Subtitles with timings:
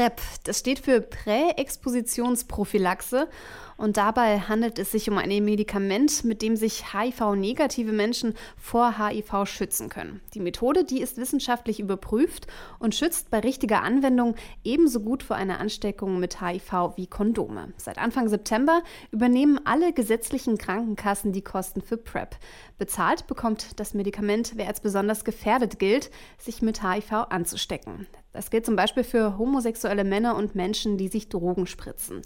[0.00, 3.28] PrEP, das steht für Präexpositionsprophylaxe
[3.76, 9.44] und dabei handelt es sich um ein Medikament, mit dem sich HIV-negative Menschen vor HIV
[9.44, 10.22] schützen können.
[10.32, 12.46] Die Methode, die ist wissenschaftlich überprüft
[12.78, 17.74] und schützt bei richtiger Anwendung ebenso gut vor einer Ansteckung mit HIV wie Kondome.
[17.76, 22.36] Seit Anfang September übernehmen alle gesetzlichen Krankenkassen die Kosten für PrEP.
[22.78, 28.06] Bezahlt bekommt das Medikament, wer als besonders gefährdet gilt, sich mit HIV anzustecken.
[28.32, 32.22] Das gilt zum Beispiel für homosexuelle Männer und Menschen, die sich Drogen spritzen.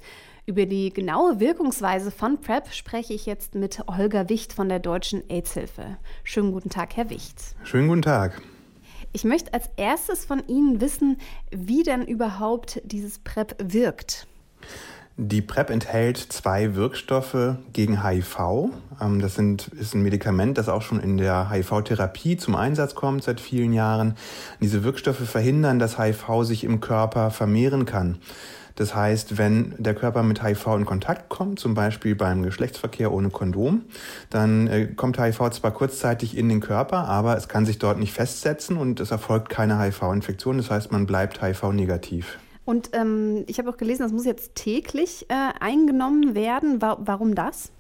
[0.47, 5.23] Über die genaue Wirkungsweise von PrEP spreche ich jetzt mit Holger Wicht von der Deutschen
[5.31, 5.97] AIDS-Hilfe.
[6.23, 7.39] Schönen guten Tag, Herr Wicht.
[7.65, 8.43] Schönen guten Tag.
[9.15, 11.19] Ich möchte als erstes von Ihnen wissen,
[11.51, 14.27] wie denn überhaupt dieses PrEP wirkt.
[15.17, 18.71] Die PrEP enthält zwei Wirkstoffe gegen HIV.
[19.01, 23.23] Ähm, das sind, ist ein Medikament, das auch schon in der HIV-Therapie zum Einsatz kommt
[23.23, 24.17] seit vielen Jahren.
[24.61, 28.19] Diese Wirkstoffe verhindern, dass HIV sich im Körper vermehren kann.
[28.75, 33.31] Das heißt, wenn der Körper mit HIV in Kontakt kommt, zum Beispiel beim Geschlechtsverkehr ohne
[33.31, 33.83] Kondom,
[34.31, 38.13] dann äh, kommt HIV zwar kurzzeitig in den Körper, aber es kann sich dort nicht
[38.13, 40.57] festsetzen und es erfolgt keine HIV-Infektion.
[40.57, 42.39] Das heißt, man bleibt HIV-negativ.
[42.65, 46.81] Und ähm, ich habe auch gelesen, das muss jetzt täglich äh, eingenommen werden.
[46.81, 47.74] Wa warum das?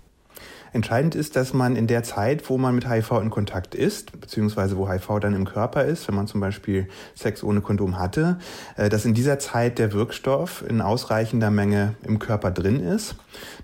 [0.75, 4.77] Entscheidend ist, dass man in der Zeit, wo man mit HIV in Kontakt ist, beziehungsweise
[4.77, 8.39] wo HIV dann im Körper ist, wenn man zum Beispiel Sex ohne Kondom hatte,
[8.77, 13.15] äh, dass in dieser Zeit der Wirkstoff in ausreichender Menge im Körper drin ist.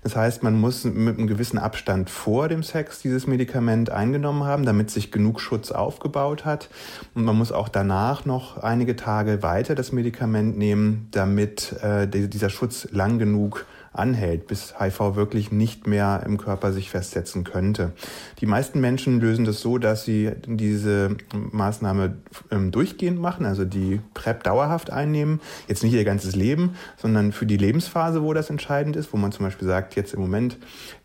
[0.03, 4.65] Das heißt, man muss mit einem gewissen Abstand vor dem Sex dieses Medikament eingenommen haben,
[4.65, 6.69] damit sich genug Schutz aufgebaut hat.
[7.13, 12.49] Und man muss auch danach noch einige Tage weiter das Medikament nehmen, damit äh, dieser
[12.49, 17.91] Schutz lang genug anhält, bis HIV wirklich nicht mehr im Körper sich festsetzen könnte.
[18.39, 22.17] Die meisten Menschen lösen das so, dass sie diese Maßnahme
[22.51, 25.41] ähm, durchgehend machen, also die PrEP dauerhaft einnehmen.
[25.67, 29.33] Jetzt nicht ihr ganzes Leben, sondern für die Lebensphase, wo das entscheidend ist, wo man
[29.33, 30.57] zum Beispiel sagt, jetzt im Moment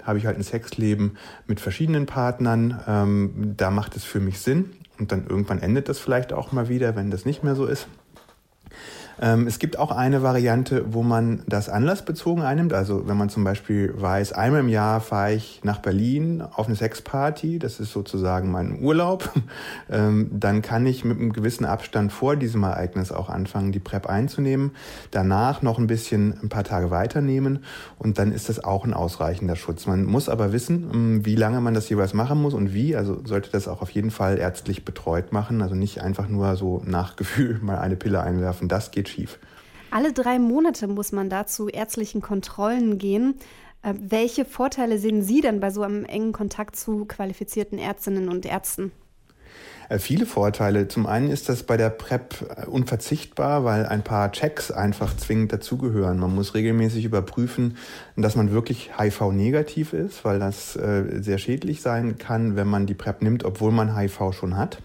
[0.04, 1.16] habe ich halt ein Sexleben
[1.48, 4.70] mit verschiedenen Partnern, ähm, da macht es für mich Sinn.
[4.98, 7.86] Und dann irgendwann endet das vielleicht auch mal wieder, wenn das nicht mehr so ist.
[9.20, 12.72] Ähm, es gibt auch eine Variante, wo man das anlassbezogen einnimmt.
[12.72, 16.76] Also wenn man zum Beispiel weiß, einmal im Jahr fahre ich nach Berlin auf eine
[16.76, 19.30] Sexparty, das ist sozusagen mein Urlaub,
[19.90, 24.06] ähm, dann kann ich mit einem gewissen Abstand vor diesem Ereignis auch anfangen, die PrEP
[24.06, 24.72] einzunehmen.
[25.10, 27.64] Danach noch ein bisschen ein paar Tage weiternehmen
[27.98, 29.86] und dann ist das auch ein ausreichender Schutz.
[29.86, 32.96] Man muss aber wissen, ähm, wie lange man das jeweils machen muss und wie.
[32.96, 35.62] Also sollte das auch auf jeden Fall ärztlich betreut machen.
[35.62, 38.68] Also nicht einfach nur so nach Gefühl mal eine Pille einwerfen.
[38.68, 39.38] Das geht geht schief.
[39.90, 43.34] Alle drei Monate muss man da zu ärztlichen Kontrollen gehen.
[43.82, 48.44] Äh, welche Vorteile sehen Sie denn bei so einem engen Kontakt zu qualifizierten Ärztinnen und
[48.46, 48.92] Ärzten?
[49.88, 50.88] Äh, viele Vorteile.
[50.88, 55.52] Zum einen ist das bei der PrEP äh, unverzichtbar, weil ein paar Checks einfach zwingend
[55.52, 56.18] dazugehören.
[56.18, 57.76] Man muss regelmäßig überprüfen,
[58.16, 63.22] dass man wirklich HIV-negativ ist, weil das sehr schädlich sein kann, wenn man die PrEP
[63.22, 64.78] nimmt, obwohl man HIV schon hat.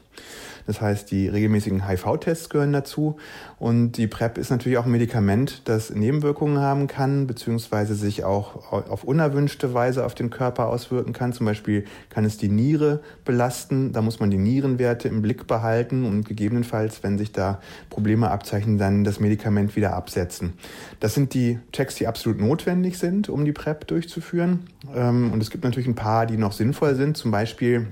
[0.68, 3.18] Das heißt, die regelmäßigen HIV-Tests gehören dazu.
[3.60, 8.72] Und die PrEP ist natürlich auch ein Medikament, das Nebenwirkungen haben kann, beziehungsweise sich auch
[8.72, 11.34] auf unerwünschte Weise auf den Körper auswirken kann.
[11.34, 13.92] Zum Beispiel kann es die Niere belasten.
[13.94, 18.78] Da muss man die Nierenwerte im Blick behalten und gegebenenfalls, wenn sich da Probleme abzeichnen,
[18.78, 20.54] dann das Medikament wieder absetzen.
[21.00, 24.68] Das sind die Checks, die absolut notwendig sind, um die PrEP durchzuführen.
[24.96, 27.18] Ähm, und es gibt natürlich ein paar, die noch sinnvoll sind.
[27.18, 27.88] Zum Beispiel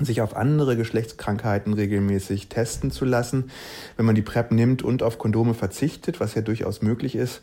[0.00, 3.50] sich auf andere Geschlechtskrankheiten regelmäßig testen zu lassen.
[3.96, 7.42] Wenn man die PrEP nimmt und auf Kondome verzichtet, was ja durchaus möglich ist,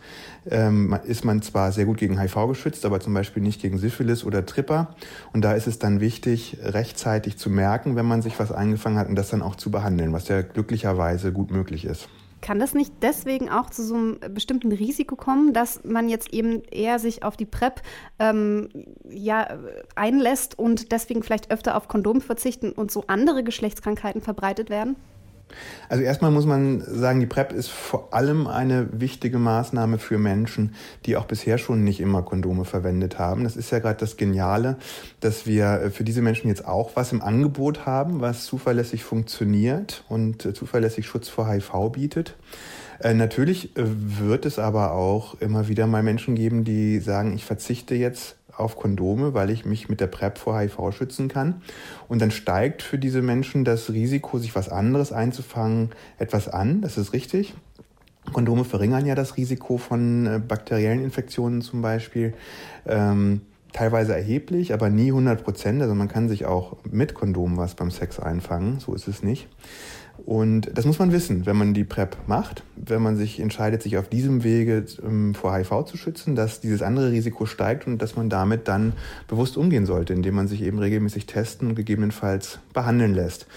[0.49, 4.23] ähm, ist man zwar sehr gut gegen HIV geschützt, aber zum Beispiel nicht gegen Syphilis
[4.23, 4.95] oder Tripper.
[5.31, 9.07] Und da ist es dann wichtig, rechtzeitig zu merken, wenn man sich was eingefangen hat
[9.07, 12.09] und das dann auch zu behandeln, was ja glücklicherweise gut möglich ist.
[12.41, 16.63] Kann das nicht deswegen auch zu so einem bestimmten Risiko kommen, dass man jetzt eben
[16.71, 17.81] eher sich auf die PrEP
[18.19, 18.69] ähm,
[19.09, 19.59] ja,
[19.95, 24.95] einlässt und deswegen vielleicht öfter auf Kondom verzichten und so andere Geschlechtskrankheiten verbreitet werden?
[25.89, 30.75] Also erstmal muss man sagen, die PrEP ist vor allem eine wichtige Maßnahme für Menschen,
[31.05, 33.43] die auch bisher schon nicht immer Kondome verwendet haben.
[33.43, 34.77] Das ist ja gerade das Geniale,
[35.19, 40.55] dass wir für diese Menschen jetzt auch was im Angebot haben, was zuverlässig funktioniert und
[40.55, 42.35] zuverlässig Schutz vor HIV bietet.
[42.99, 47.95] Äh, natürlich wird es aber auch immer wieder mal Menschen geben, die sagen, ich verzichte
[47.95, 51.61] jetzt auf Kondome, weil ich mich mit der PrEP vor HIV schützen kann.
[52.07, 56.81] Und dann steigt für diese Menschen das Risiko, sich was anderes einzufangen, etwas an.
[56.81, 57.53] Das ist richtig.
[58.33, 62.33] Kondome verringern ja das Risiko von äh, bakteriellen Infektionen zum Beispiel.
[62.85, 63.41] Ähm,
[63.73, 65.81] teilweise erheblich, aber nie 100 Prozent.
[65.81, 69.47] Also man kann sich auch mit Kondom was beim Sex einfangen, so ist es nicht.
[70.25, 73.97] Und das muss man wissen, wenn man die PrEP macht, wenn man sich entscheidet, sich
[73.97, 78.15] auf diesem Wege ähm, vor HIV zu schützen, dass dieses andere Risiko steigt und dass
[78.15, 78.93] man damit dann
[79.27, 83.47] bewusst umgehen sollte, indem man sich eben regelmäßig testen und gegebenenfalls behandeln lässt.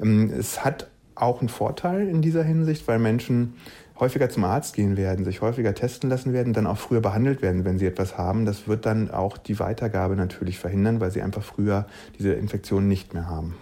[0.00, 3.54] Ähm, es hat auch einen Vorteil in dieser Hinsicht, weil Menschen
[4.02, 7.64] häufiger zum Arzt gehen werden, sich häufiger testen lassen werden, dann auch früher behandelt werden,
[7.64, 8.44] wenn sie etwas haben.
[8.46, 11.86] Das wird dann auch die Weitergabe natürlich verhindern, weil sie einfach früher
[12.18, 13.54] diese Infektion nicht mehr haben.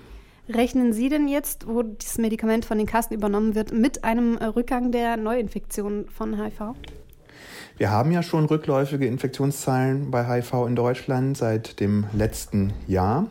[0.48, 4.92] Rechnen Sie denn jetzt, wo dieses Medikament von den Kassen übernommen wird, mit einem Rückgang
[4.92, 6.74] der Neuinfektionen von HIV?
[7.80, 13.26] Wir haben ja schon rückläufige Infektionszahlen bei HIV in Deutschland seit dem letzten Jahr.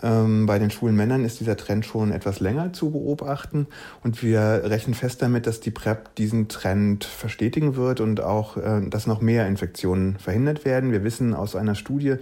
[0.00, 3.66] Ähm, bei den schwulen Männern ist dieser Trend schon etwas länger zu beobachten
[4.04, 8.80] und wir rechnen fest damit, dass die PrEP diesen Trend verstetigen wird und auch, äh,
[8.88, 10.92] dass noch mehr Infektionen verhindert werden.
[10.92, 12.14] Wir wissen aus einer Studie,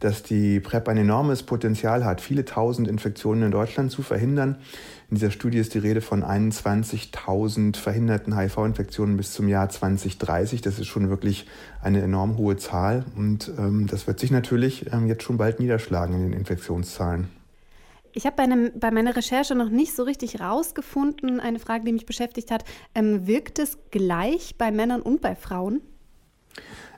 [0.00, 4.56] dass die PrEP ein enormes Potenzial hat, viele tausend Infektionen in Deutschland zu verhindern.
[5.12, 10.62] In dieser Studie ist die Rede von 21.000 verhinderten HIV-Infektionen bis zum Jahr 2030.
[10.62, 11.46] Das ist schon wirklich
[11.82, 16.14] eine enorm hohe Zahl und ähm, das wird sich natürlich ähm, jetzt schon bald niederschlagen
[16.14, 17.28] in den Infektionszahlen.
[18.14, 22.06] Ich habe bei, bei, meiner Recherche noch nicht so richtig rausgefunden, eine Frage, die mich
[22.06, 22.64] beschäftigt hat.
[22.94, 25.82] Ähm, wirkt es gleich bei Männern und bei Frauen?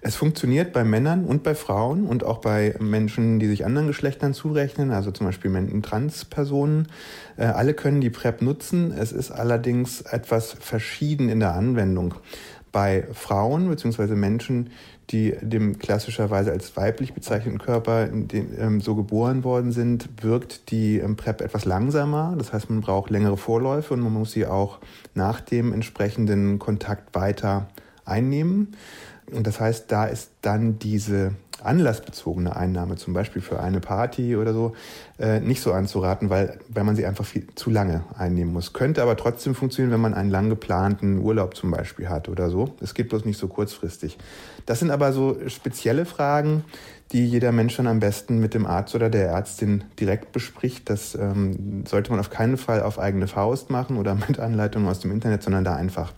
[0.06, 4.34] Es funktioniert bei Männern und bei Frauen und auch bei Menschen, die sich anderen Geschlechtern
[4.34, 6.88] zurechnen, also zum Beispiel Transpersonen.
[7.38, 8.92] Äh, alle können die PrEP nutzen.
[8.92, 12.16] Es ist allerdings etwas verschieden in der Anwendung.
[12.70, 14.14] Bei Frauen bzw.
[14.14, 14.68] Menschen,
[15.08, 21.16] die dem klassischerweise als weiblich bezeichneten Körper ähm, so geboren worden sind, wirkt die ähm,
[21.16, 22.34] PrEP etwas langsamer.
[22.36, 24.80] Das heißt, man braucht längere Vorläufe und man muss sie auch
[25.14, 27.68] nach dem entsprechenden Kontakt weiter
[28.04, 28.76] einnehmen.
[29.32, 31.32] Und das heißt, da ist dann diese
[31.62, 34.74] anlassbezogene Einnahme, zum Beispiel für eine Party oder so,
[35.18, 38.72] äh, nicht so anzuraten, weil, weil man sie einfach viel zu lange einnehmen muss.
[38.72, 42.74] Könnte aber trotzdem funktionieren, wenn man einen lang geplanten Urlaub zum Beispiel hat oder so.
[42.80, 44.18] Es geht bloß nicht so kurzfristig.
[44.66, 46.64] Das sind aber so spezielle Fragen,
[47.12, 50.90] die jeder Mensch dann am besten mit dem Arzt oder der Ärztin direkt bespricht.
[50.90, 55.00] Das ähm, sollte man auf keinen Fall auf eigene Faust machen oder mit Anleitungen aus
[55.00, 56.12] dem Internet, sondern da einfach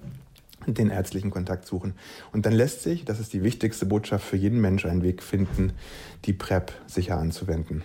[0.75, 1.95] den ärztlichen Kontakt suchen.
[2.33, 5.73] Und dann lässt sich, das ist die wichtigste Botschaft für jeden Mensch, einen Weg finden,
[6.25, 7.83] die PrEP sicher anzuwenden.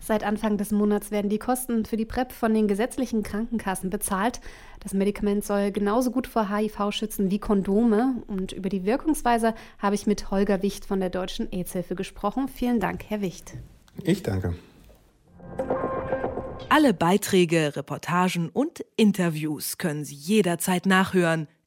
[0.00, 4.40] Seit Anfang des Monats werden die Kosten für die PrEP von den gesetzlichen Krankenkassen bezahlt.
[4.80, 8.22] Das Medikament soll genauso gut vor HIV schützen wie Kondome.
[8.26, 12.48] Und über die Wirkungsweise habe ich mit Holger Wicht von der Deutschen AIDS-Hilfe gesprochen.
[12.48, 13.54] Vielen Dank, Herr Wicht.
[14.02, 14.54] Ich danke.
[16.70, 21.48] Alle Beiträge, Reportagen und Interviews können Sie jederzeit nachhören